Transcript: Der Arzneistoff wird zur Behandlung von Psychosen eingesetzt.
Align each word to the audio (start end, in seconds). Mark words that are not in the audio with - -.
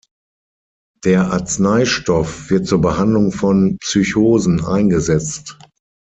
Der 1.03 1.29
Arzneistoff 1.31 2.49
wird 2.49 2.65
zur 2.65 2.81
Behandlung 2.81 3.31
von 3.31 3.77
Psychosen 3.77 4.65
eingesetzt. 4.65 5.59